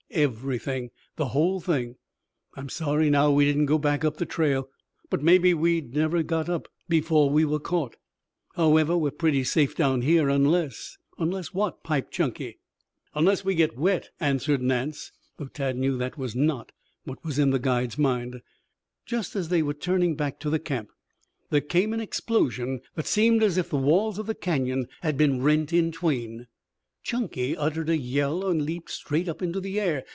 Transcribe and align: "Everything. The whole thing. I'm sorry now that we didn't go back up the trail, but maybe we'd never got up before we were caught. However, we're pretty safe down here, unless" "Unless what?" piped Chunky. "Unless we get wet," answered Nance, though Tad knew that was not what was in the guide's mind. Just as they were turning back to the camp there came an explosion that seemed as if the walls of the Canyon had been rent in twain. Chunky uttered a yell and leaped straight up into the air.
"Everything. 0.13 0.89
The 1.15 1.27
whole 1.27 1.61
thing. 1.61 1.95
I'm 2.55 2.67
sorry 2.67 3.09
now 3.09 3.27
that 3.29 3.33
we 3.33 3.45
didn't 3.45 3.67
go 3.67 3.77
back 3.77 4.03
up 4.03 4.17
the 4.17 4.25
trail, 4.25 4.67
but 5.09 5.23
maybe 5.23 5.53
we'd 5.53 5.95
never 5.95 6.21
got 6.21 6.49
up 6.49 6.67
before 6.89 7.29
we 7.29 7.45
were 7.45 7.61
caught. 7.61 7.95
However, 8.57 8.97
we're 8.97 9.11
pretty 9.11 9.45
safe 9.45 9.73
down 9.73 10.01
here, 10.01 10.27
unless" 10.27 10.97
"Unless 11.17 11.53
what?" 11.53 11.81
piped 11.85 12.11
Chunky. 12.11 12.59
"Unless 13.15 13.45
we 13.45 13.55
get 13.55 13.77
wet," 13.77 14.09
answered 14.19 14.61
Nance, 14.61 15.13
though 15.37 15.45
Tad 15.45 15.77
knew 15.77 15.97
that 15.99 16.17
was 16.17 16.35
not 16.35 16.73
what 17.05 17.23
was 17.23 17.39
in 17.39 17.51
the 17.51 17.57
guide's 17.57 17.97
mind. 17.97 18.41
Just 19.05 19.33
as 19.37 19.47
they 19.47 19.61
were 19.63 19.73
turning 19.73 20.17
back 20.17 20.41
to 20.41 20.49
the 20.49 20.59
camp 20.59 20.89
there 21.51 21.61
came 21.61 21.93
an 21.93 22.01
explosion 22.01 22.81
that 22.95 23.05
seemed 23.07 23.41
as 23.41 23.57
if 23.57 23.69
the 23.69 23.77
walls 23.77 24.19
of 24.19 24.25
the 24.25 24.35
Canyon 24.35 24.89
had 25.03 25.15
been 25.15 25.41
rent 25.41 25.71
in 25.71 25.89
twain. 25.89 26.47
Chunky 27.03 27.57
uttered 27.57 27.89
a 27.89 27.97
yell 27.97 28.45
and 28.47 28.61
leaped 28.61 28.91
straight 28.91 29.27
up 29.27 29.41
into 29.41 29.59
the 29.59 29.79
air. 29.79 30.03